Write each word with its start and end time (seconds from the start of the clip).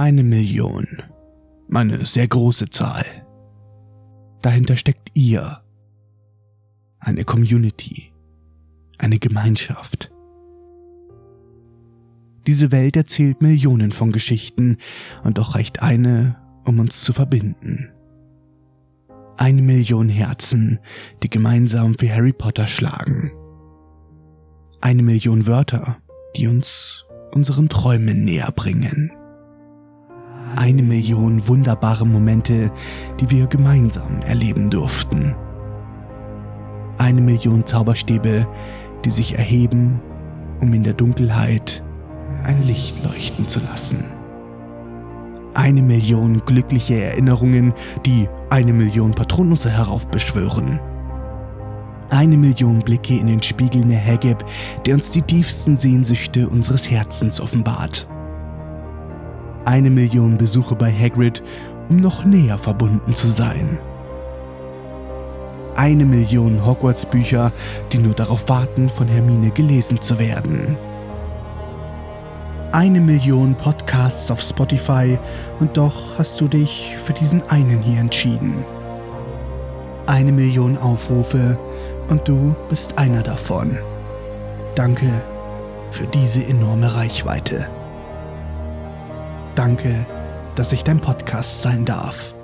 Eine 0.00 0.22
Million. 0.22 0.86
Eine 1.70 2.06
sehr 2.06 2.26
große 2.26 2.70
Zahl. 2.70 3.04
Dahinter 4.40 4.78
steckt 4.78 5.10
ihr. 5.12 5.60
Eine 7.00 7.26
Community. 7.26 8.10
Eine 8.96 9.18
Gemeinschaft. 9.18 10.10
Diese 12.46 12.72
Welt 12.72 12.96
erzählt 12.96 13.42
Millionen 13.42 13.92
von 13.92 14.10
Geschichten 14.10 14.78
und 15.22 15.36
doch 15.36 15.54
reicht 15.54 15.82
eine, 15.82 16.40
um 16.64 16.78
uns 16.78 17.02
zu 17.02 17.12
verbinden. 17.12 17.92
Eine 19.36 19.60
Million 19.60 20.08
Herzen, 20.08 20.78
die 21.22 21.28
gemeinsam 21.28 21.94
für 21.98 22.08
Harry 22.10 22.32
Potter 22.32 22.68
schlagen. 22.68 23.32
Eine 24.80 25.02
Million 25.02 25.46
Wörter, 25.46 25.98
die 26.36 26.48
uns 26.48 27.04
unseren 27.32 27.68
Träumen 27.68 28.24
näher 28.24 28.50
bringen. 28.50 29.12
Eine 30.56 30.82
Million 30.82 31.46
wunderbare 31.46 32.06
Momente, 32.06 32.70
die 33.20 33.30
wir 33.30 33.46
gemeinsam 33.46 34.20
erleben 34.22 34.70
durften. 34.70 35.34
Eine 36.98 37.20
Million 37.20 37.64
Zauberstäbe, 37.66 38.46
die 39.04 39.10
sich 39.10 39.38
erheben, 39.38 40.00
um 40.60 40.72
in 40.74 40.84
der 40.84 40.92
Dunkelheit 40.92 41.82
ein 42.44 42.62
Licht 42.62 43.02
leuchten 43.02 43.48
zu 43.48 43.60
lassen. 43.60 44.04
Eine 45.54 45.82
Million 45.82 46.42
glückliche 46.46 47.02
Erinnerungen, 47.02 47.72
die 48.06 48.28
eine 48.50 48.72
Million 48.72 49.12
Patronusse 49.12 49.70
heraufbeschwören. 49.70 50.80
Eine 52.10 52.36
Million 52.36 52.80
Blicke 52.80 53.16
in 53.18 53.28
den 53.28 53.42
Spiegel 53.42 53.84
Nehegeb, 53.84 54.44
der 54.84 54.94
uns 54.94 55.10
die 55.10 55.22
tiefsten 55.22 55.76
Sehnsüchte 55.76 56.48
unseres 56.48 56.90
Herzens 56.90 57.40
offenbart. 57.40 58.08
Eine 59.64 59.90
Million 59.90 60.38
Besuche 60.38 60.74
bei 60.74 60.90
Hagrid, 60.92 61.42
um 61.88 61.96
noch 61.96 62.24
näher 62.24 62.58
verbunden 62.58 63.14
zu 63.14 63.28
sein. 63.28 63.78
Eine 65.76 66.04
Million 66.04 66.64
Hogwarts-Bücher, 66.64 67.52
die 67.92 67.98
nur 67.98 68.14
darauf 68.14 68.48
warten, 68.48 68.90
von 68.90 69.08
Hermine 69.08 69.50
gelesen 69.50 70.00
zu 70.00 70.18
werden. 70.18 70.76
Eine 72.72 73.00
Million 73.00 73.54
Podcasts 73.54 74.30
auf 74.30 74.40
Spotify 74.40 75.18
und 75.58 75.76
doch 75.76 76.18
hast 76.18 76.40
du 76.40 76.48
dich 76.48 76.96
für 77.02 77.12
diesen 77.12 77.42
einen 77.48 77.82
hier 77.82 78.00
entschieden. 78.00 78.64
Eine 80.06 80.32
Million 80.32 80.78
Aufrufe 80.78 81.58
und 82.08 82.26
du 82.28 82.54
bist 82.68 82.96
einer 82.98 83.22
davon. 83.22 83.76
Danke 84.74 85.22
für 85.90 86.06
diese 86.06 86.44
enorme 86.44 86.94
Reichweite. 86.94 87.66
Danke, 89.60 90.06
dass 90.54 90.72
ich 90.72 90.84
dein 90.84 91.00
Podcast 91.00 91.60
sein 91.60 91.84
darf. 91.84 92.34